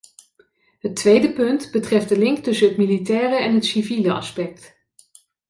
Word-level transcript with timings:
Het 0.79 0.95
tweede 0.95 1.33
punt 1.33 1.71
betreft 1.71 2.09
de 2.09 2.17
link 2.17 2.37
tussen 2.37 2.67
het 2.67 2.77
militaire 2.77 3.35
en 3.35 3.53
het 3.55 3.65
civiele 3.65 4.13
aspect. 4.13 4.77